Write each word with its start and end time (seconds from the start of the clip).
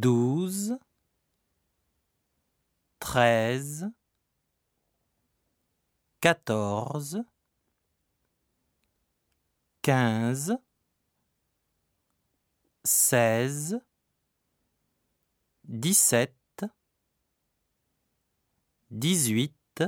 douze, 0.00 0.78
treize, 2.98 3.90
quatorze, 6.20 7.24
quinze, 9.82 10.58
seize, 12.84 13.80
dix-sept, 15.64 16.64
dix-huit, 18.90 19.82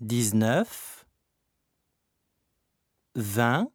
dix-neuf, 0.00 1.06
vingt, 3.14 3.72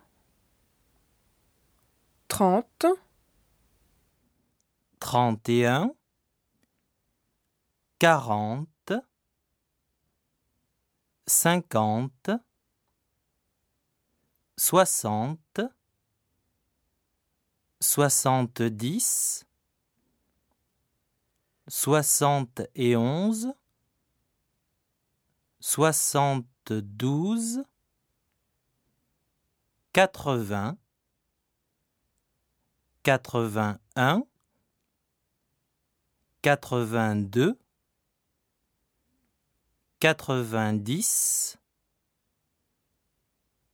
30, 2.27 2.85
trente 4.99 5.49
et 5.49 5.65
un, 5.65 5.91
quarante, 7.97 8.93
cinquante, 11.25 12.29
soixante, 14.55 15.61
soixante-dix, 17.79 19.47
soixante 21.67 22.61
et 22.75 22.95
onze, 22.95 23.51
soixante-douze, 25.71 27.63
quatre-vingts, 29.93 30.77
quatre-vingt-un, 33.03 34.25
quatre-vingt-deux, 36.41 37.57
quatre-vingt-dix, 40.01 41.57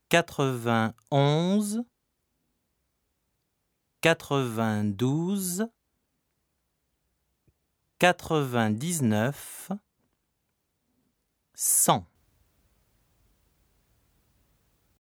quatre-vingt-onze, 0.10 1.84
quatre-vingt-douze, 4.02 5.68
quatre-vingt-dix-neuf, 7.98 9.72
cent. 11.88 12.04